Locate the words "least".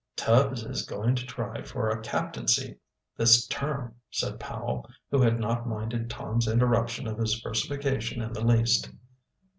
8.43-8.89